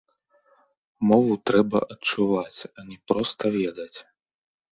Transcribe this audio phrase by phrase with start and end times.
[1.09, 3.97] Мову трэба адчуваць, а не проста ведаць.